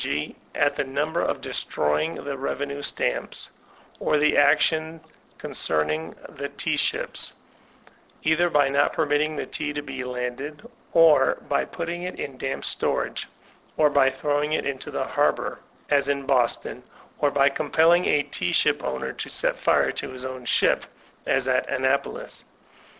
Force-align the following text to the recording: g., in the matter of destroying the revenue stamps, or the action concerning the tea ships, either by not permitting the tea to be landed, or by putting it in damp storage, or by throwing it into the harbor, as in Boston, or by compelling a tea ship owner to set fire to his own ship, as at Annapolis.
g., 0.01 0.35
in 0.55 0.73
the 0.77 0.83
matter 0.83 1.21
of 1.21 1.41
destroying 1.41 2.15
the 2.23 2.35
revenue 2.35 2.81
stamps, 2.81 3.51
or 3.99 4.17
the 4.17 4.35
action 4.35 4.99
concerning 5.37 6.15
the 6.27 6.49
tea 6.49 6.75
ships, 6.75 7.31
either 8.23 8.49
by 8.49 8.67
not 8.67 8.93
permitting 8.93 9.35
the 9.35 9.45
tea 9.45 9.71
to 9.71 9.81
be 9.83 10.03
landed, 10.03 10.67
or 10.91 11.35
by 11.47 11.63
putting 11.63 12.01
it 12.01 12.19
in 12.19 12.35
damp 12.39 12.65
storage, 12.65 13.27
or 13.77 13.91
by 13.91 14.09
throwing 14.09 14.53
it 14.53 14.65
into 14.65 14.89
the 14.89 15.05
harbor, 15.05 15.59
as 15.87 16.07
in 16.09 16.25
Boston, 16.25 16.81
or 17.19 17.29
by 17.29 17.47
compelling 17.47 18.05
a 18.05 18.23
tea 18.23 18.51
ship 18.51 18.83
owner 18.83 19.13
to 19.13 19.29
set 19.29 19.55
fire 19.55 19.91
to 19.91 20.09
his 20.09 20.25
own 20.25 20.43
ship, 20.45 20.83
as 21.27 21.47
at 21.47 21.69
Annapolis. 21.69 22.43